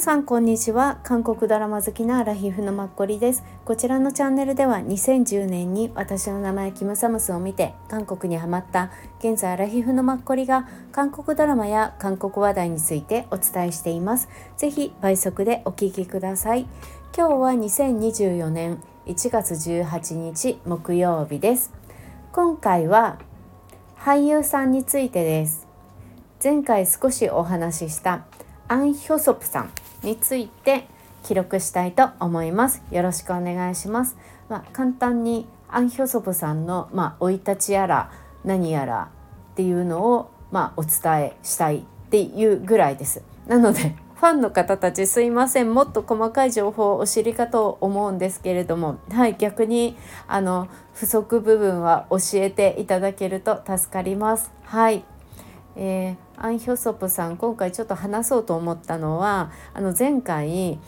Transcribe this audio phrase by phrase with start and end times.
[0.00, 0.98] さんこんにちは。
[1.02, 3.44] 韓国ドラマ好きなアラヒフのマッコリです。
[3.66, 14.30] こちらのチャンネルでは2010年に私の名前キムサムスを見て韓国にハマった現在アラヒフのマッコリが韓国ドラマや韓国話題についてお伝えしています。
[14.56, 16.66] ぜひ倍速でお聞きください。
[17.14, 21.74] 今日は2024年1月18日木曜日です。
[22.32, 23.18] 今回は
[23.98, 25.66] 俳優さんについてです。
[26.42, 28.24] 前回少しお話しした
[28.66, 29.70] アン・ヒョソプさん。
[30.02, 30.86] について
[31.22, 32.82] 記録したいと思います。
[32.90, 34.16] よろしくお願いします。
[34.48, 38.10] まあ、簡単にアン・ヒョソプさんのま生い立ちやら
[38.44, 39.10] 何やら
[39.52, 43.22] っていうのをまお伝えしたいっていうぐらいです。
[43.46, 45.72] なのでファンの方たちすいません。
[45.72, 54.50] もっと細かい情報をお知りかと思うんですけれどもはい逆にあの不足部分は教えていただけると助かります。
[54.64, 55.04] はい。
[55.76, 60.78] えー、アン・ヒョソプさん今回ちょっと話そうと思ったのはあの前回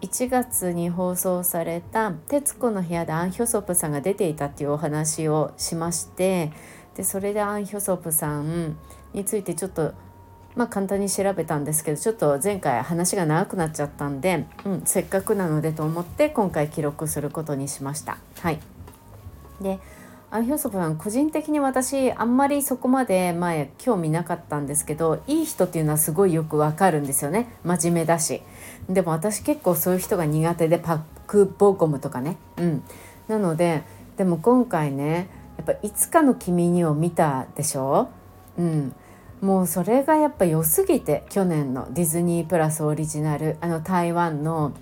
[0.00, 6.52] 1月に放送された「徹子の部屋」でアン・ヒョソプさんが出ていたっていうお話をしまして
[6.96, 8.76] でそれでアン・ヒョソプさん
[9.12, 9.92] についてちょっと
[10.56, 18.18] まあ簡単に調べたんですけどちょっと前回話が長くなっちゃったんで、うん、せっかくなのでと思って今回記録することにしました。
[18.40, 18.60] はい
[19.60, 19.78] で
[20.34, 27.54] アン・ヒョソプさん個人的に私あんまりそこまで前興味なかったんですけどいい人っていうのはすごいよくわかるんですよね。
[27.62, 28.42] 真面目だし。
[28.88, 32.36] でも私結構そういう人が苦手でパックボーコムとかね。
[32.56, 32.82] うん。
[33.28, 33.84] なので
[34.16, 38.08] でも今回ねやっぱいつかの君にを見たでしょ？
[38.58, 38.92] うん。
[39.40, 44.72] もうそれがやっぱ良すぎて去年のディズニープラスオリジナルあの台湾の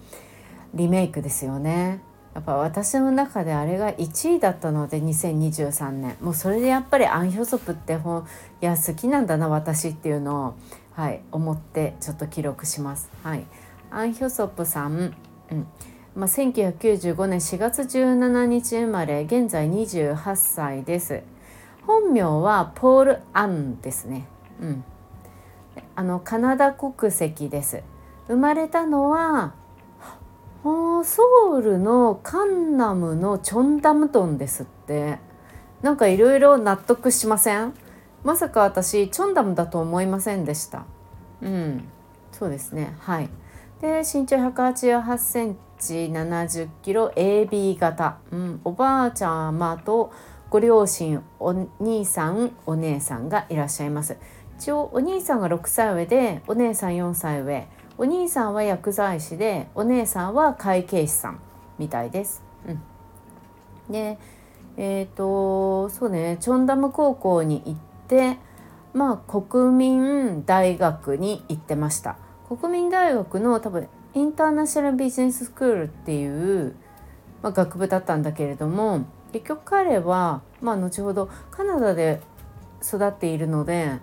[0.73, 2.01] リメイクですよね。
[2.35, 8.27] やっぱ私の中であれが1位だったので2023年もうそれでやっぱりアン・ヒョソプって本
[8.63, 10.55] いや好きなんだな私っていうのを、
[10.95, 13.11] はい、思ってちょっと記録します。
[13.23, 13.45] はい、
[13.91, 15.15] アン・ヒョソプさん、
[15.51, 15.67] うん
[16.15, 21.23] まあ、1995年4月17日生まれ現在28歳です。
[21.87, 24.27] 本名はポール・アンですね。
[24.61, 24.85] うん、
[25.97, 27.83] あのカナダ国籍です。
[28.29, 29.55] 生まれたのは
[30.63, 35.19] ソウルのカンナムのチョンダムトンですって。
[35.83, 37.75] なんかいろいろ納得しません？
[38.23, 40.85] まさか私チョンダムだと思いませんでした。
[41.41, 41.89] うん。
[42.31, 42.95] そうですね。
[43.01, 43.29] はい。
[43.81, 50.13] で身長188センチ70キロ AB 型、うん、おばあちゃまと
[50.51, 54.17] ご両親お兄さんお姉さんがいらっしゃいます。
[54.59, 57.67] 一応お兄さんが6歳上でお姉さん4歳上。
[57.99, 61.41] お兄さんは薬剤師でお姉さんは会計士さん
[61.79, 62.43] みたいです。
[62.67, 62.81] うん、
[63.93, 64.19] で
[64.77, 67.75] えっ、ー、とそうねチョンダム高校に行っ
[68.09, 68.39] て
[68.95, 72.17] まあ国民大学に行ってました。
[72.49, 76.75] 国民大学の多分インターナショナルビジネススクールっていう、
[77.43, 82.21] まあ、学部だったんだけれども結局彼は、まあ、後ほどカナダで
[82.83, 84.01] 育っているので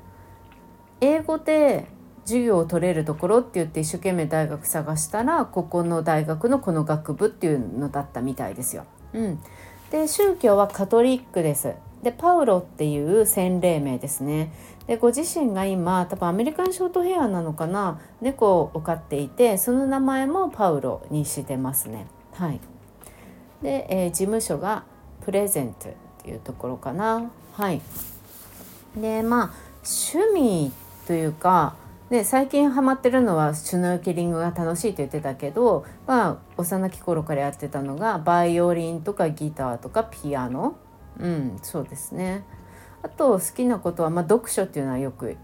[1.02, 1.88] 英語で
[2.30, 8.86] 授業を取れるところって言って一生懸命大学探したらここの大学のこの学部っていうのだったみたいですよ。
[9.14, 9.40] うん、
[9.90, 11.74] で宗教はカトリックです。
[12.04, 14.54] でパウロっていう洗礼名ですね。
[14.86, 22.06] でご自身が今多分アメリカンショートヘアなのかな猫を飼っていてその名前もパウロにしてますね。
[22.34, 22.60] はい、
[23.64, 24.84] で、えー、事務所が
[25.26, 27.32] プレゼントっていうところかな。
[27.54, 27.82] はい、
[28.96, 29.54] でまあ
[29.84, 30.72] 趣味
[31.08, 31.74] というか
[32.10, 40.76] で最近ハマってるのはシュノーケリングが楽しいと言ってたけど、まあ、幼き頃からやってたのがバイオリンとかギターとかピアノ
[41.20, 42.44] うんそうですね
[43.04, 45.38] あと好きなことは、まあ、読書っていうのはよく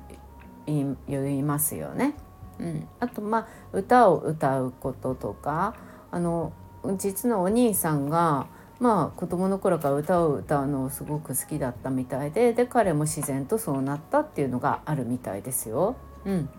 [0.65, 2.15] 言いますよね。
[2.59, 5.75] うん、あとまあ歌を歌うこととか
[6.09, 6.53] あの
[6.97, 8.47] 実のお兄さんが
[8.79, 15.95] まあ子供の頃から歌を歌うのをすごく好きだったみたいでで彼も自然とそうなったっていうのがあるみたいですよ。
[16.25, 16.49] うん、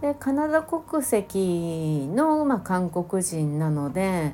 [0.00, 4.32] でカナダ国籍の、まあ、韓国人なので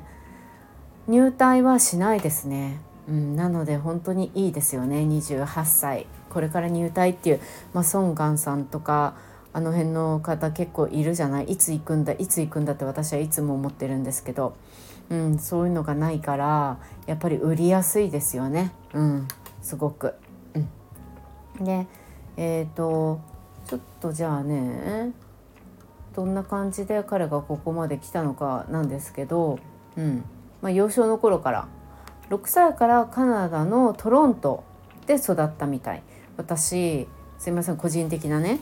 [1.07, 4.97] 入隊はしないですね、うん、なので本当にいいですよね。
[4.99, 6.07] 28歳。
[6.29, 7.39] これから入隊っていう、
[7.73, 9.15] まあ、ソン・ガンさんとか
[9.53, 11.45] あの辺の方結構いるじゃない？
[11.45, 14.55] いつ行くんだいつ行くんだって私はいつも思ってるんですけど、
[15.09, 16.77] うん、そういうのがないから
[17.07, 19.27] やっぱり売りやすいですよね、うん、
[19.61, 20.13] すごく。
[20.53, 21.87] うん、で
[22.35, 23.21] えっ、ー、と
[23.65, 25.13] ちょっとじゃあね
[26.15, 29.59] どんな感じで彼がここまで来たのかなんですけど、
[29.97, 30.23] うん。
[30.61, 31.67] まあ、幼少の頃から
[32.29, 34.63] 6歳からカナダのトロント
[35.05, 36.03] で育ったみたい。
[36.37, 37.07] 私
[37.37, 38.59] すいません個人的なね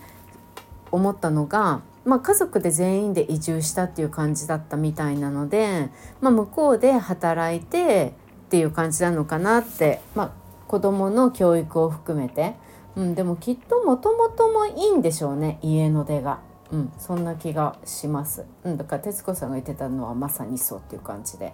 [0.91, 5.89] 思ったのがまあ、家族で全員で移住したっていう感じだったみたいなので、
[6.19, 8.13] まあ、向こうで働いて
[8.45, 10.31] っていう感じなのかなって、まあ、
[10.67, 12.55] 子どもの教育を含めて、
[12.95, 16.39] うん、でもきっともともともいいんでしょうね家の出が。
[16.73, 21.53] うん、そんな気がします、うん、だから徹子さんが言ってたのはまさにそうっていう感じで。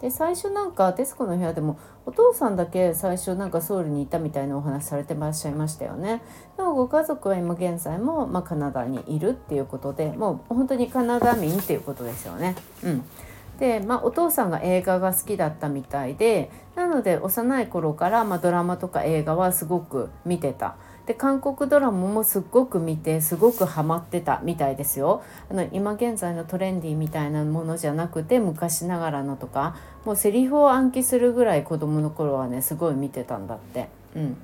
[0.00, 1.76] で最初なんか「徹子の部屋」でも
[2.06, 6.22] お父さんだけ最初なんかソウルにいたみたいなお話されてらっしゃいましたよね。
[6.56, 12.54] でもご家族は今現在も、まあ、カナダにいるっていうことでもう本当にカナダ民っていうことですよね。
[12.84, 13.04] うん、
[13.58, 20.76] で、まあ、お父さんが映画が好きだったみたいでなので幼い頃から、まあ、ドラマとか映画はすごく見てた。
[21.08, 29.74] で韓国ドラマもすっごく見てすごくハマってたみたいですよあの今現在のトレンディーみたいなものじゃなくて昔ながらのとか
[30.04, 33.88] もうセリフを暗記するぐらい子供の頃はねすごい見てたんだって。
[34.16, 34.36] うん、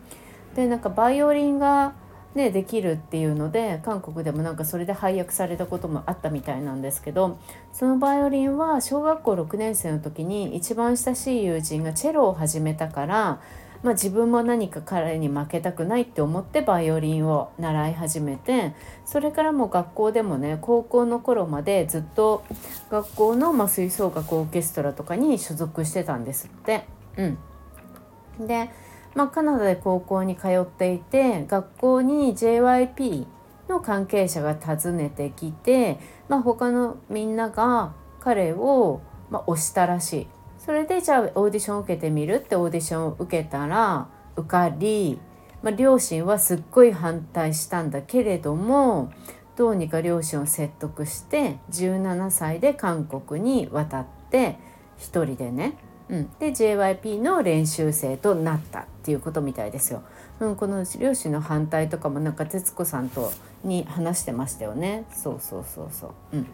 [0.55, 1.93] でなんかバイオリンが
[2.35, 7.39] ね、できるっていうので韓国でもなんかそれで配役されたこともあったみたいなんですけど
[7.73, 13.41] そのバイオリンは小学校6年生の時に一番親しい友人がチェロを始めたから
[13.85, 22.45] まあ、自分も何か彼に負けたくないって思ってバイオリンを習い始めてそれからもう学校でもね高校の頃までずっと
[22.91, 26.87] 学校の、まあ、吹奏楽オーケストラとかに所属してたんですって。
[27.19, 28.71] うん、で、
[29.15, 33.27] まあ、カナダで高校に通っていて学校に JYP
[33.69, 35.99] の関係者が訪ねてきて、
[36.31, 40.27] まあ、他のみんなが彼を、まあ、推したらしい。
[40.65, 45.19] それでじゃあオーディション受けてみるってオーディションを受けたら受かり、
[45.63, 49.13] まあ、両親はすっごい反対したんだけれども
[49.57, 54.57] どうにか両親を説得して17歳で韓国に渡って
[54.97, 55.77] 一人でね、
[56.09, 60.03] うん、で JYP の練習生となったっていうことみたいですよ。
[60.41, 63.33] うん、この両親の反対とかもなんか徹子さんと
[63.63, 65.05] に話してましたよね。
[65.13, 66.11] そうそうそうそう。
[66.33, 66.47] うん、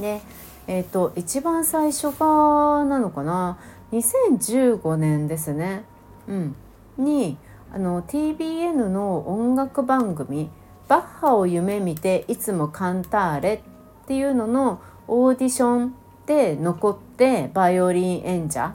[0.00, 0.20] で
[0.66, 3.58] えっ、ー、と一番最初がなのかな
[3.92, 5.84] ？2015年ですね、
[6.26, 6.56] うん、
[6.98, 7.36] に
[7.72, 10.50] あの TBN の音楽番組
[10.88, 13.62] 「バッハを夢見ていつもカンターレ」
[14.04, 15.94] っていうののオーディション
[16.26, 18.74] で残ってバイオリン演者、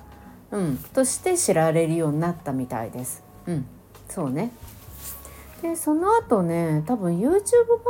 [0.51, 3.24] うん、として知られるようになったみたいです。
[3.47, 3.65] うん、
[4.07, 4.51] そうね。
[5.62, 7.39] でその後ね多分 YouTube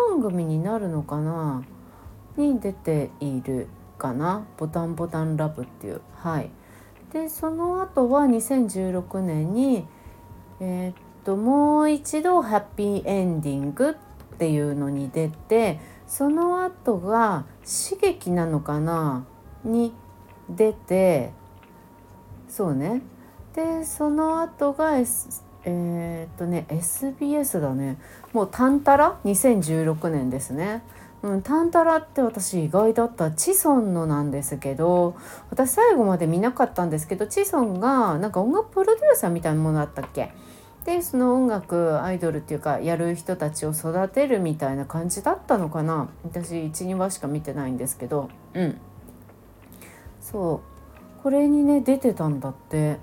[0.10, 1.63] 番組になるのかな？
[2.38, 3.68] に出ている。
[4.00, 6.01] かな「ボタンボタンラブ」っていう。
[6.16, 6.50] はい。
[7.13, 9.88] でその後は2016年に
[10.60, 13.92] えー、っともう一度「ハッピーエンディング」
[14.36, 19.25] っていうのに出てその後が「刺激なのかな?」
[19.63, 19.94] に
[20.50, 21.34] 出て
[22.48, 23.02] そうね。
[23.54, 27.98] でその後が、S、えー、っとね SBS だね。
[28.34, 30.84] もう「タンタラ」2016年ですね。
[31.21, 33.31] うん、タンタラって私意外だった。
[33.31, 35.18] チソンのなんですけど
[35.50, 40.31] 私最後まで見なかったんですけどチソンがなんか音楽プロデューサーみたいなものだったっけ？
[40.86, 46.10] でその音楽アイドルっていうかやる人たちを育てるみたいな感じだったのかな？
[46.24, 48.30] 私12話しか見てないんですけど。
[48.54, 48.77] うん。
[50.21, 50.62] そ
[51.19, 51.24] う。
[51.24, 52.98] これにね出てたんだって。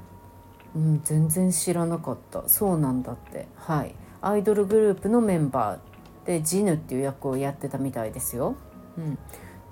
[0.74, 2.48] うん全然知らなかった。
[2.48, 3.46] そうなんだって。
[3.56, 3.94] はい。
[4.20, 5.78] アイドルグループのメンバー。
[6.26, 8.56] でジヌっていう役をやってたみたいですよ。
[8.98, 9.18] うん、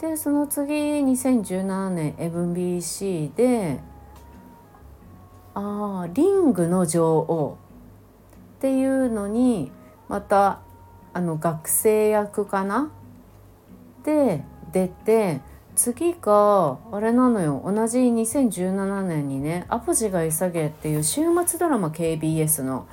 [0.00, 3.80] でその次2017年 MBC で
[5.54, 7.58] 「あリングの女王」
[8.56, 9.72] っていうのに
[10.08, 10.60] また
[11.12, 12.90] あの学生役かな？
[14.04, 15.40] で出て
[15.74, 22.86] 次があれなのよ同じ2017年にね「アポジが急げ」っていう週末ドラマ KBS の。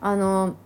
[0.00, 0.56] あの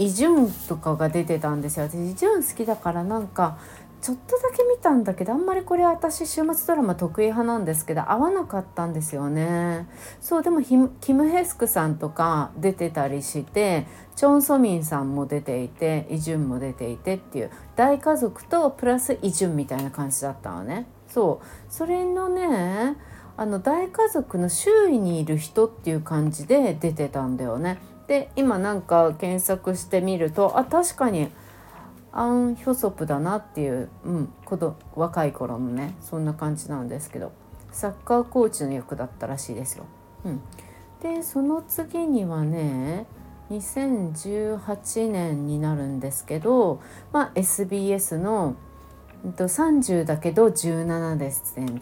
[0.00, 1.84] イ・ジュンとかが出てたんですよ。
[1.84, 3.58] 私イ・ジュン好きだからなんか
[4.00, 9.86] ちょっとだけ見たんだけどあんまりこれ私週末ドラマ得意派なんですけど合わなかったんですよね。
[10.22, 20.86] そうでもキム・ヘスクさんとか出てたりしてチョン・ソミンさんも出ていてイ・ジュンも出ていてっていう大家族とプラスイ・ジュンみたいな感じだったのね。
[21.08, 21.46] そう。
[21.68, 22.96] それのね
[23.36, 27.78] あの大家族の周囲にいる人っていう感じで出てたんだよね。
[28.10, 31.28] で今なんか検索してみるとあ確かに
[32.10, 34.32] アン・ヒョソプだなっていう、うん、
[34.96, 37.30] 若い頃のねそんな感じなんですけど
[37.70, 39.84] サッカーコーチの役だったらしいですよ。
[40.24, 40.40] うん、
[41.00, 43.06] でその次にはね
[43.52, 46.80] 2018年になるんですけど、
[47.12, 48.56] まあ、SBS の
[49.24, 51.80] 30だけど17ですね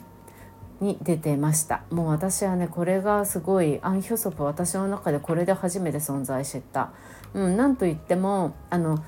[0.81, 1.83] に出てました。
[1.91, 6.93] もう私はねこれがすごいアン・ヒョソプ私の中でこれで初めて存在してた、
[7.35, 9.03] うん、なんといってもあの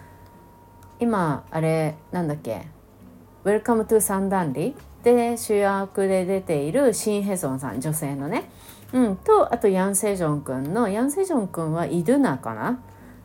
[0.99, 2.67] 今あれなんだっけ
[3.45, 8.51] 「Welcome to サンダンリ」で主役で出ているシン・ヘソンさん女性のね、
[8.93, 12.81] うん、とあとヤン・セジョン君のヤン・セジョン君はイドゥナかな？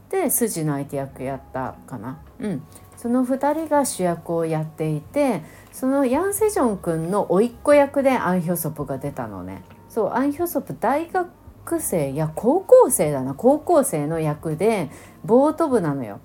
[0.09, 2.61] で筋の相手役やったかな、うん、
[2.97, 9.63] その2人が主役をやっていてそのヤン・セジョン君の甥っ子役でアン・ヒョソプが出たのね。
[9.89, 11.29] そうアン・ヒョソプ大学
[11.79, 13.33] 生や高校生だな。
[13.33, 14.89] 高校生の役で
[15.23, 16.19] ボート部なのよ。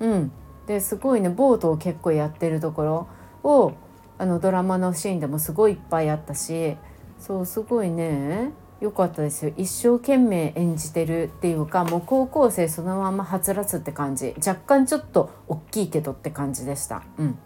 [0.00, 0.32] うん、
[0.66, 3.08] ですごいねボートを結構やってるところ
[3.42, 3.72] を
[4.18, 6.76] あのドラマのシーンでもすごいいっぱいあったし。
[7.18, 8.52] そうすごいね。
[8.80, 9.52] 良かったですよ。
[9.56, 14.34] 一生懸命演じてるっていうかもう高校生そのままはつらつって感じ。
[14.38, 17.02] 若干ちょっと大きいけどって感じでした。
[17.18, 17.38] うん。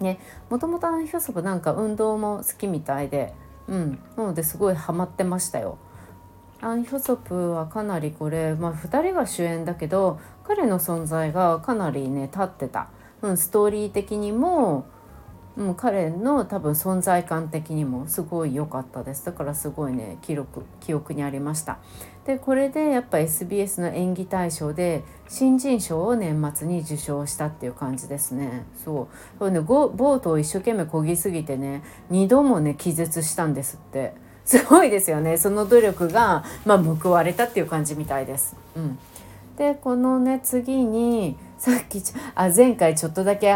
[0.00, 0.18] ね、
[0.50, 3.32] もともとあのヒョソプなんか運動も好きみたいで、
[3.68, 5.78] うん、なのですごいハマってましたよ。
[6.60, 12.88] アン・ヒョソプはかなりこれ、まあ、2人が主演だけど彼の存在がかなりね立ってた、
[13.22, 14.86] うん、ストーリー的にも、
[15.56, 19.24] うん、彼の多分存在感的にもすごい良かったです。
[19.24, 21.78] だからすごいね記録記憶にありました。
[22.26, 28.64] でこれでやっぱ SBS の演技大賞で新人賞を年末に受賞したっていう感じですね。
[28.84, 29.38] そう。
[29.38, 34.14] これねボートを一生懸命こぎすぎてね2度もね気絶したんですって。
[34.44, 35.38] すごいですよね。
[35.38, 38.56] その努力が、まあ、報われたっていう感じみたいです。
[38.76, 38.98] うん、
[39.56, 42.02] でこのね次にさっき
[42.34, 43.54] あ前回ちょっとだけ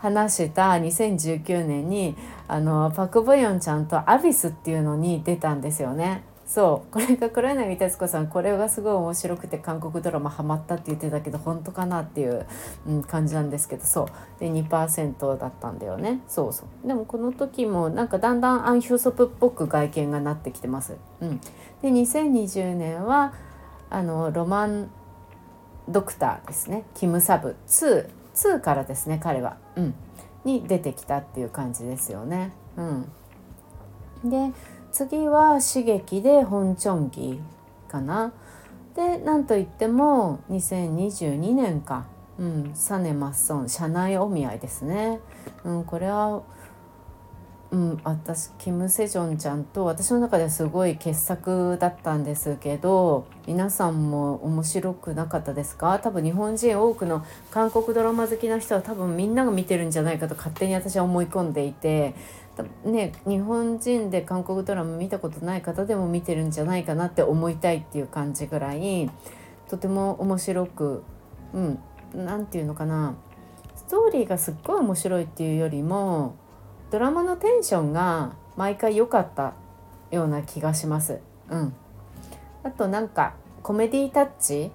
[0.00, 2.16] 話した2019年に
[2.48, 6.24] あのパク・ボヨンちゃんと「アビス」っていうのに出たんですよね。
[6.46, 6.92] そう。
[6.92, 12.44] これが黒柳徹子さんこれがすごい面白くて韓国ドラマハマったって言ってたけど本当かなっていう、
[12.88, 14.40] うん、感じなんですけどそう。
[14.40, 16.20] で2%だったんだよね。
[16.26, 16.88] そうそう。
[16.88, 20.96] でもこの時もなんかだんだんアン・ヒョソプっぽく外見がなってきてます。
[21.20, 21.40] うん、
[21.82, 23.32] で2020年は
[23.90, 24.90] あのロマン
[25.88, 26.82] ドクターですね。
[26.94, 29.94] キム・サブ2 2からですね彼は、うん、
[30.44, 32.52] に出てきたっていう感じですよね。
[32.76, 34.52] うん、で
[34.92, 37.40] 次は刺激で本チョンギ
[37.88, 38.32] かな。
[38.94, 42.06] でなんといっても2022年か、
[42.38, 45.20] うん、サネマッソン社内お見合いですね。
[45.64, 46.42] うん、これは
[47.72, 56.00] うん、私キム・セジョンちゃんと私の中ではすごい傑作だったんですけど皆さんも面白くなかったですか？
[56.00, 62.14] 多分日本人多くの韓国ドラマ好きな人は多分みんなが見てるんじゃないかと勝手に私は思い込んでいて
[62.84, 69.10] ね、日本人で韓国ドラマ見たことない方でも見てるんじゃないかなって思いたいっていう感じぐらい
[69.68, 71.02] とても面白く
[71.54, 71.78] うん
[72.14, 73.14] 何て言うのかな？
[73.76, 76.34] ストーリーがすっごい面白いっていうよりも
[76.90, 79.54] ドラマのテンションが毎回良かった
[80.10, 81.20] ような気がします。
[81.48, 81.74] うん、
[82.62, 84.70] あとなんかコメディタッチ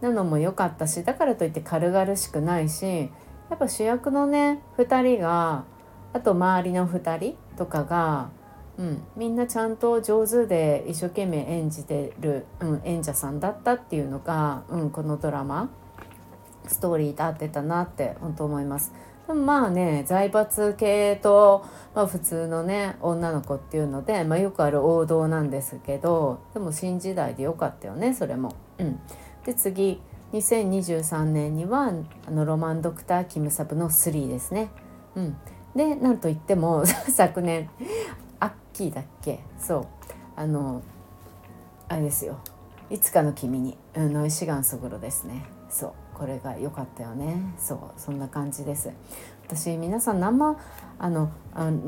[0.00, 3.10] なのも良かったしだからといって軽々しくないし
[3.50, 5.64] やっぱ主役のね2人が
[6.12, 8.30] あと周りの2人とかが、
[8.78, 15.70] うん、みんなちゃんと上手で一生懸命演じてる、うん、演者さんだったっていうのが、うん、このドラマ
[16.66, 18.92] ストーリーで合ってたなって本当思います。
[19.34, 28.54] まあね財閥系と、まあ、普通のね女の子っていうので、まあ、よくある王道なんですけどでも新時代でよかったよねそれも。
[28.78, 29.00] うん、
[29.44, 30.00] で次
[30.32, 31.92] 2023年には
[32.26, 34.70] あのロマンドクターキムサブの3ですね。
[35.16, 35.36] うん、
[35.74, 37.68] でなんといっても 昨年
[38.38, 39.40] アッキーだっけ？
[39.58, 39.86] そう。
[40.36, 40.82] あの
[41.88, 42.38] あれですよ。
[42.88, 45.44] いつかの君に、うん、ノイシガンソグロですね。
[45.68, 45.92] そう。
[46.20, 47.40] これが良かったよね。
[47.58, 48.90] そうそんな感じです。
[49.46, 50.58] 私皆さん生
[50.98, 51.30] あの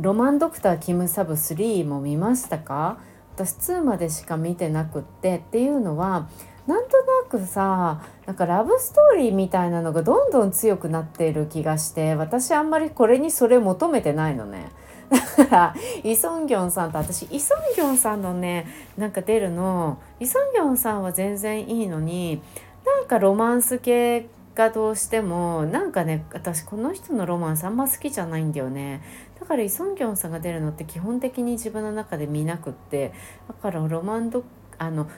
[0.00, 2.96] ロマンドクターキムサブ3も見ましたか？
[3.36, 5.36] 私2までしか見てなくって。
[5.36, 6.30] っていうのは
[6.66, 14.70] なんとなくさなんかラブストーリーみたいなのがどんどん強くなっている気がして私あんまりこれにそれ求めてないのね。
[15.10, 15.74] だから
[16.04, 22.42] イ・ソンギョンさんと私イ・ソンギョンさんのねなんか出るのイ・ソンギョンさんは全然いいのに
[22.84, 29.02] なんかロマンス系がどうしてもなんかね私この人のロマンスあんま好きじゃないんだよね。
[29.40, 33.12] だからイ・ソンギョンさんが出るのって基本的に自分の中で見なくって
[33.48, 34.44] だからロマンド
[34.78, 35.08] あの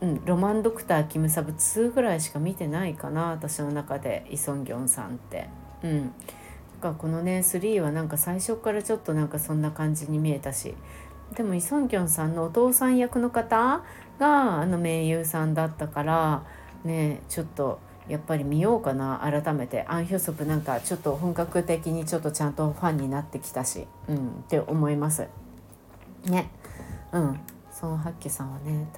[0.00, 5.48] うん、ロマンドクターキムサブ2ぐらいしか見てないかな私の中でイ・ソンギョンさんって。
[5.82, 6.12] うん、
[6.80, 10.74] かこのね3はなんか最初からちょっとなんかそんな感じに見えたし。
[11.34, 13.82] でもイ・ソンギョンさんのお父さん役の方
[14.18, 16.42] があの名優さんだったから
[16.84, 25.28] ねちょっとやっぱり見ようかな改めてアン・ヒョソプなんかちょっと本格的にちょっとちゃんとファンになってきたし、うん、って思います。
[26.24, 26.50] ね。
[27.12, 27.40] うん。
[27.70, 28.88] ソン・ハッキさんはね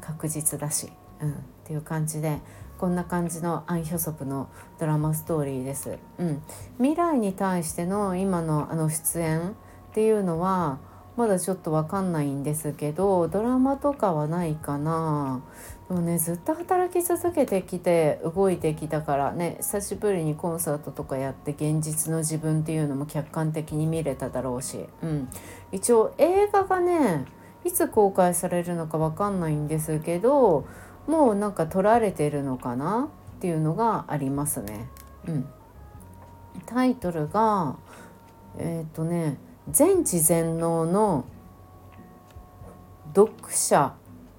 [0.00, 0.90] 確実だし、
[1.20, 2.40] うん、っていう感じで
[2.76, 5.98] こんな感じのアン・ヒョソプのドラマストーリーです。
[6.18, 6.42] うん、
[6.78, 9.52] 未来に対しての今のあの出演っ
[9.94, 10.78] ていうのは
[11.16, 15.42] まだちょっと分かんないんですけどドラマとかはないかな
[15.88, 25.28] でもねずっと働き続けてきて動いてきたからね久しぶりにコンサートとかやって現実の自分っていうのも客観的に見れただろうし、うん、
[25.70, 27.24] 一応映画がね
[27.64, 30.66] いつ公開されるのか分かんないんですけど
[31.06, 33.08] もうなんか撮られてるのかな？
[33.36, 34.88] っていうのがありますね。
[35.28, 35.48] うん、
[36.64, 37.76] タイトルが
[38.58, 39.38] えっ、ー、とね
[39.70, 41.24] 全知全能の
[43.14, 43.94] 読者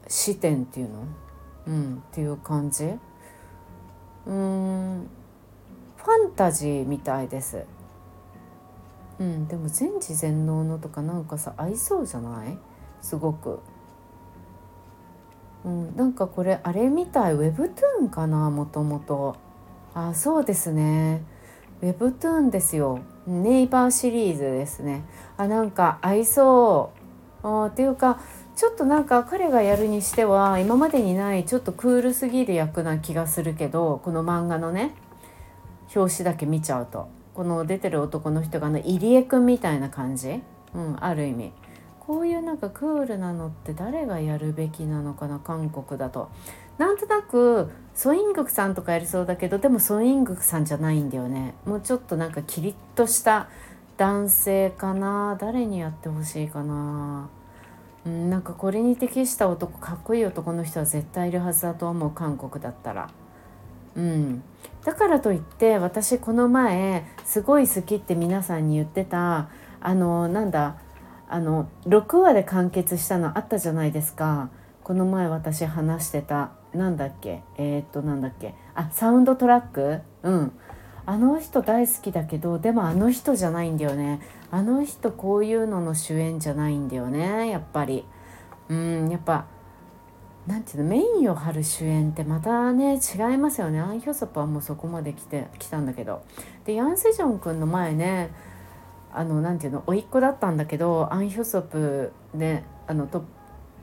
[0.07, 1.03] 視点っていうの、
[1.67, 2.85] うん、っていう感じ
[4.25, 5.09] うん
[5.97, 7.65] ファンタジーみたいです。
[9.19, 12.57] うん、でも全知全能のとかなんかさ合いそうじゃない？
[13.01, 13.59] すごく。
[15.65, 19.35] うん、なんかこれあれみたいウェブトゥーンかなもともと。
[19.93, 21.23] あそうですね。
[21.81, 22.99] ウェブトゥーンですよ。
[23.27, 25.03] ネイバーシリーズですね
[25.35, 26.96] あなんか合いそう
[27.47, 28.19] あっていうか
[28.55, 34.93] ちょっとなんか彼がやるにしては今までにないちょっとクールすぎる役な気がするけどこの漫画のね
[35.95, 37.07] 表紙だけ見ちゃうと。
[37.33, 40.41] この出てる男の人がね入江くんみたいな感じ、
[40.73, 41.51] うん、ある意味。
[41.99, 46.29] こういうなんかクールなのって誰がやるべきなのかな韓国だと。
[46.79, 51.53] なんとなくソイングクさんとかやりそうだけどでもソイングクさんじゃないんだよね。
[51.65, 53.49] もうちょっとなんかキリッとした
[53.97, 57.29] 男性かな誰にやってほしいかな。
[58.05, 63.09] うんなんかこれに適した男かっこいい男の人は絶対いるはずだと思う韓国だったら。
[63.95, 64.43] うん、
[64.85, 69.49] だからといって私この前すごい好きって皆さんに言ってた
[69.81, 70.77] あのなんだ
[71.27, 74.49] あの6話で完結したのあったじゃないですか。
[74.83, 79.99] この前私話してたなんだっけえー、っとなんだっけあサウンドトラック？
[80.23, 80.51] うん。
[81.07, 84.19] あの人大好きだけどでもあの人じゃないんだよね。
[84.51, 88.05] あの人こういうのの主演じゃないんだよねやっぱり。
[88.67, 89.45] うんやっぱ
[90.45, 93.79] なんていうのメインを張る主演ってまたね違いますよね。
[93.79, 96.23] アン・ヒョソプはもうそこまで来て来たんだけど。
[96.65, 98.29] でヤン・セジョン君の前ね
[99.13, 103.19] あのなんていうの甥っ子だったんだけどアン・ヒョソプねあのト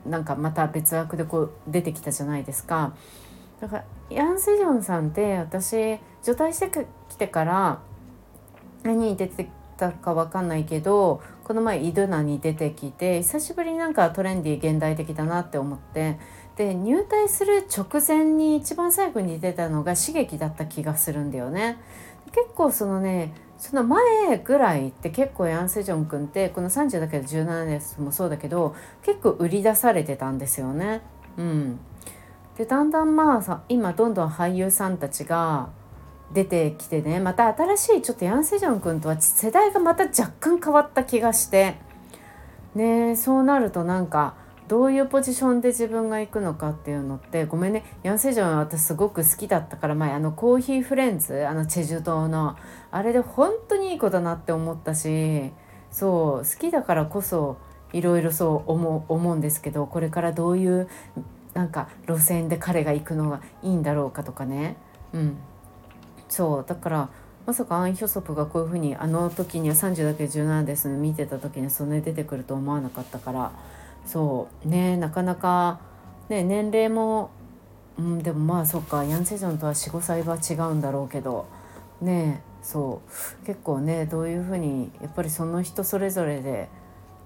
[0.05, 2.93] ッなんかまた別枠でこう出てきたじゃないですか。
[3.59, 7.79] だからヤン・セジョンさんって私除隊してきてから
[8.83, 16.19] 何に出てたか分かんないけどこの前イドナに出てきて久しぶりになんかトレンディー現代的だなって思って
[16.57, 21.77] で入隊する直前に一番最後に出たのが刺激だった気がするんだよね。
[22.27, 31.01] 結構そのねその前ぐらいって結構ヤン・セジョン君ってこの30だけど17ですもそうだけど結構売り出されてたんですよね。
[31.37, 31.79] うん、
[32.57, 35.69] でだんだんまあさ今どんどん俳優さんたちが
[36.33, 37.19] 出てきてね。
[37.19, 41.75] また新しいちょっとヤン・セジョン君とは世代がまた若干変わった気がして。
[42.73, 44.35] ねそうなるとなんか
[44.67, 47.83] どういうポジションで自分が行くのかっていうのってごめんね。
[48.03, 52.57] ヤン・セジョンは私すごく好きだったから前あのコーヒーフレンズあのチェジュ島の
[52.91, 55.51] あれで本当にいい子だなって思ったし
[55.91, 57.57] そう好きだからこそ
[57.93, 60.89] いろいろそう思う思うんですけどこれからどういう
[61.53, 64.75] なんか路線で彼が行くのがいいんだろうかとかね。
[65.13, 65.37] うん。
[66.29, 67.09] そうだから
[67.45, 73.51] まさかアン・ヒョソプがこういうふうにあの時には30だけ17です見てた時にそれ出てくると思わなかったから。
[74.05, 75.79] そうねなかなか、
[76.29, 77.31] ね、年齢も、
[77.97, 81.47] うん、でもまあそっかヤン・セジョンとは45歳は違うんだろうけど。
[82.01, 83.01] ねそ
[83.43, 83.45] う。
[83.45, 86.69] 結構ねどういうふうにやっぱりその人それぞれで、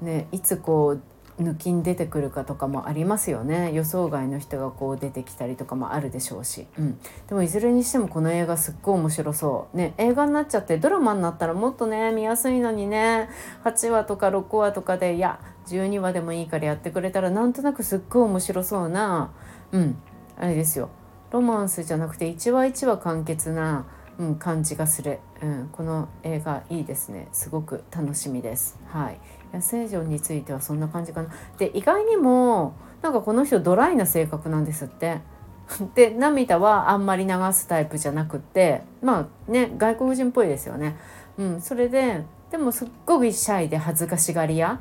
[0.01, 1.01] ね、いつこう
[1.41, 3.71] 抜きに出てくるかとかもありますよね。
[3.73, 9.77] 予想外の人がこう出てきたりとかもあるでしょうし、うん、でもいずれにしてもこの映画すっごい面白そう。
[9.77, 9.93] ね。
[9.97, 13.29] 映画になっちゃってドラマになったらもっとね見やすいのにね。
[13.63, 19.31] 8話とか6話とかでいや12話でもいいからやってくれたらなんとなくすっごい面白そうな。
[19.71, 19.97] うん。
[20.37, 20.89] あれですよ。
[21.31, 23.85] ロマンスじゃなくて1話1話完結な、
[24.17, 27.27] うん、感じがする、うん、この映画いいですね。
[27.31, 28.79] すごく楽しみです。
[28.87, 29.19] はい。
[29.53, 31.29] 野生城についてはそんな感じかな。
[31.57, 35.21] で意外にもなんかこの人ドライな性格なんですって。
[35.93, 40.95] で涙はあんまり流すタイプじゃなくってまあね外国人っぽいですよね。
[41.37, 44.79] うんそれででもすっごくシャイで恥ずかしがり屋。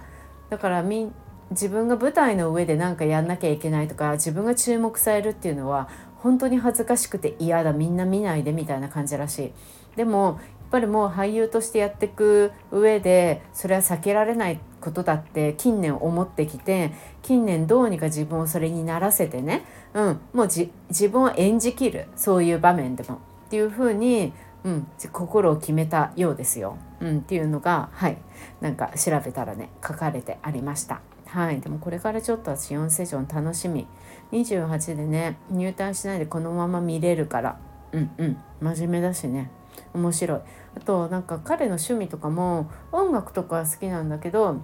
[0.49, 1.13] だからみ
[1.51, 9.53] 自分が舞台の上で何かやんなきゃいけないとか自分が注目されるっていうのは本当に恥ずかしくて嫌だみんな見ないでみたいな感じらしい。
[9.97, 23.19] でもぱりもう俳優としてやっていく上でそれは避けられないことだって近年思ってきて近年どうにか自分をそれにならせてね、うん、もう自分を演じきるそういう場面でもっ
[23.51, 24.33] ていうふうに、
[24.65, 28.19] うん、心を決めたようですよ、うん、っていうのがはい
[28.61, 31.01] なんか調べたらね書かれてありました。
[31.27, 33.87] はい、でもこれからちょっと私4セジョン楽しみ。
[34.33, 37.59] 28でね入隊しないでこのまま見れるから
[37.93, 39.51] うんうん真面目だしね。
[39.95, 40.41] 面白い。
[40.77, 44.61] あとなんか彼の趣味とかも音楽とか好きなんだけど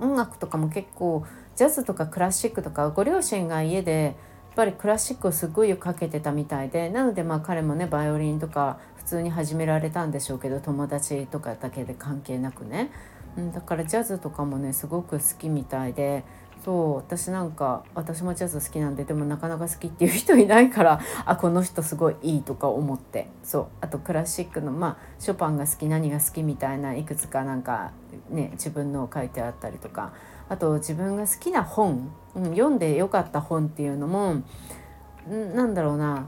[0.00, 1.24] 音楽とかも結構
[1.56, 4.14] ジャズとかクラシックとかご両親が家でやっ
[4.56, 12.90] ぱりクラシックをすごいかけてたみたいでなのでまあ彼もねバイオリンとか普通に始められたんでしょうけど友達とかだけで関係なくね。
[13.36, 16.24] うん、だからジャズとかもねすごく好きみたいで
[16.64, 23.28] そう私なんか私もジャズ好きなんででもなかなか好きっていう人いないからあこの人すごいいいとか思って。
[23.42, 27.92] そうあとクラシックのまあショパンが好き何が好きみたいないくつかなんか
[28.30, 30.12] ね自分の書いてあったりとか。
[30.50, 34.36] あと自分が好きな本、うん、読んでよかった本っていうのも
[35.28, 36.26] なんだろうな。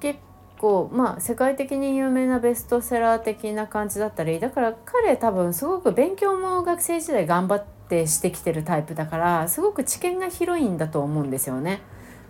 [0.00, 0.18] 結
[0.58, 11.80] 構まあ世界的に有名なベストセラー的な感じだったりだから彼多分すごく勉強も学生時代頑張ってしてきてるタイプだからすごく知見が広いんだと思うんですよね。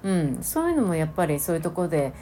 [0.03, 2.15] うん、そういうのもやっぱりそういうとこで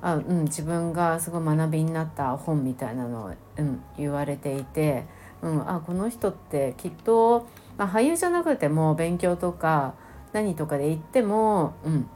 [0.00, 5.04] あ、うん、自分がすごい学びになった本みたいなのを、うん、言われていて、
[5.42, 9.94] うん、あこの人ってきっと、まあ、俳優じゃなくても勉強とか
[10.32, 12.08] 何とかで言っても、うん、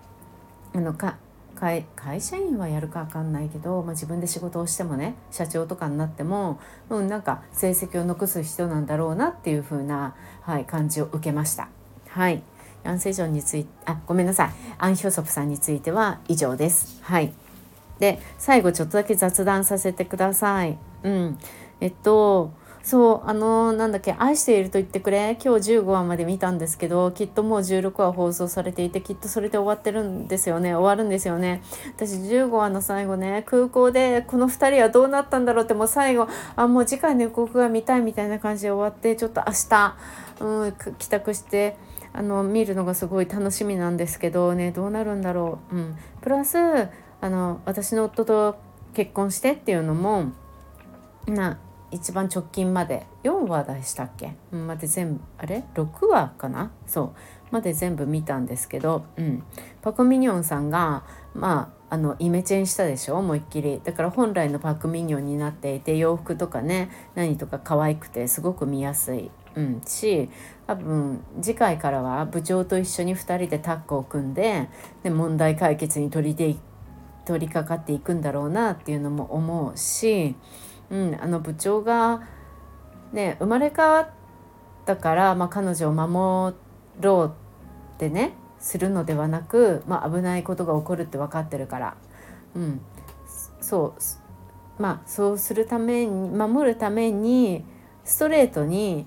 [0.75, 1.17] あのか
[1.61, 11.69] 会会社員はやるか分かんないけど、まあ、自分で仕事をしてもね社長とかになっても、うん、なんか成績を残す人なんだろうなっていう風な、はい、感じを受けました。
[12.09, 12.43] はい
[12.83, 16.99] アンセジョンについてあごめんなさいアン・ヒョソプさんについては以上です。
[17.03, 17.33] はい
[17.99, 20.79] で最後ちょっとだけ雑談させてください。
[21.03, 21.39] うん、
[21.81, 30.75] えっとそうあのー、なんだっけ「愛していると言ってくれ」今日15話まで見たんですけどきっともう16話放送されていてきっとそれで終わってるんですよね。
[30.75, 31.63] 終わるんですよね。
[31.97, 39.97] 私15話の最後ね空港でこの2人はどうなったんだろうってもう最後あもう次回の予告が見たいみたいな感じで終わってちょっと明日、
[40.41, 41.77] うん、帰宅して
[42.13, 46.57] あの見るのがすごい楽しみなんですけどねどうなるんだろう、うん、プラス
[47.21, 48.57] あの私の夫と
[48.95, 50.33] 結婚してっていうのも
[51.27, 51.59] な
[51.91, 53.07] 一番直近まで。
[53.23, 56.71] 4話でしたっけ、まで全部あれ？6話かな？
[56.87, 57.11] そう。
[57.51, 59.43] まで全部見たんですけど、うん、
[59.83, 63.17] パク・ミニョンさんがまああのイメチェンしたでしょ？
[63.17, 63.81] 思いっきり。
[63.85, 70.31] だから本来のパク・ミニョンになっていて洋服とかね何とか可愛くてすごく見やすい、うん、し
[70.67, 74.69] 多分次回からは部長と一緒に2人でタッグを組んで
[75.03, 76.61] で問題解決に取り
[77.27, 80.37] 取り掛かっていくんだろうなっていうのも思うし
[80.91, 82.23] うん、あの部長が、
[83.13, 84.09] ね、生まれ変わっ
[84.85, 86.57] たから、まあ、彼女を守
[87.01, 87.35] ろう
[87.95, 91.97] ってねするのではなく、まあ、危ないことが起こるって分かってるから、
[92.55, 92.81] うん、
[93.61, 93.95] そ
[94.79, 97.65] うまあそうするために守るために
[98.05, 99.07] ストレートに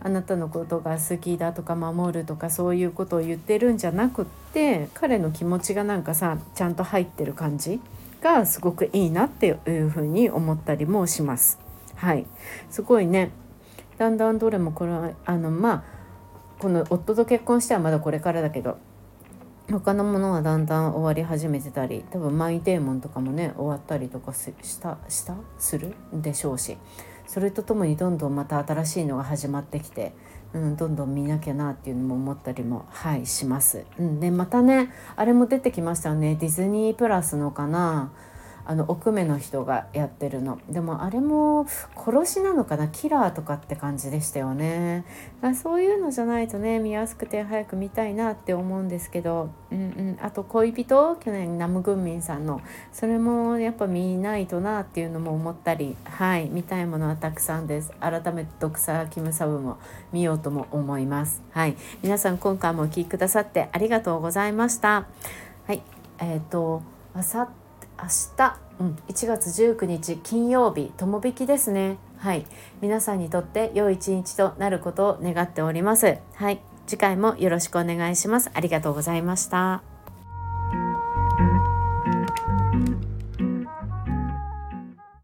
[0.00, 7.80] あなたのことが好きだとか守るとかそういうことを言ってるんじゃなくって彼の気持ちがなんかさちゃんと入ってる感じ。
[8.26, 11.60] がすごくいいなっていうふうに思ったりもします。
[11.94, 12.26] はい
[12.68, 13.30] すごいね
[13.98, 15.84] だんだんどれもこれはあのまあ
[16.58, 18.78] この夫と結婚してはまだこれからだけど
[19.70, 26.76] 他のものはだんだん終わり始めてたり多分マイデーモンとかもね終わったりとかしたしたするでしょうし
[27.26, 30.12] それとともにどんどんまた新しいのが始まってきて
[30.56, 33.84] うん、どんどん見なきゃなっていうのも思ったりもはいします。
[33.98, 38.10] うん、でまたねあれも出てきましたよねディズニープラスのかな
[38.68, 40.58] あの奥目の人がやってるの。
[40.68, 42.88] でもあれも殺しなのかな？
[42.88, 45.04] キラーとかって感じでしたよね。
[45.54, 51.16] そういうのじゃないとね見やすくて早く見たいなって思うんですけど、うんうん、あと恋人？
[51.16, 52.60] 去年ナムグンミンさんの。
[52.92, 55.96] それもやっぱ見ないとなっていうのも思ったり。
[56.04, 56.48] はい。
[56.48, 57.92] 見たいものはたくさんです。
[58.00, 59.78] 改めてドクサーキムサブも
[60.12, 61.42] 見ようとも思います。
[61.52, 61.76] はい。
[62.02, 65.06] 皆さん今回もお聴きくださってありがとうございました。
[65.66, 65.82] はい。
[66.18, 66.82] えっ、ー、と
[67.14, 67.48] あさ
[67.98, 71.98] 明日、うん、1月19日金曜日とも引きですね。
[72.18, 72.46] はい。
[72.80, 76.18] 皆さんにとって良い一日となることを願っております。
[76.34, 76.60] はい。
[76.86, 78.50] 次回もよろしくお願いします。
[78.54, 79.95] ありがとうございました